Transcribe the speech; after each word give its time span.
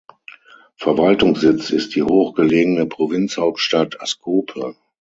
Verwaltungssitz 0.77 1.69
ist 1.69 1.93
die 1.93 2.01
hoch 2.01 2.33
gelegene 2.33 2.87
Provinzhauptstadt 2.87 4.01
Ascope. 4.01 4.75